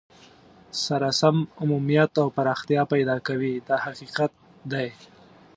سره 0.83 1.09
سم 1.19 1.37
عمومیت 1.61 2.11
او 2.21 2.27
پراختیا 2.37 2.83
پیدا 2.93 3.15
کوي 3.27 3.53
دا 3.67 3.75
حقیقت 3.85 4.31
دی. 4.71 4.89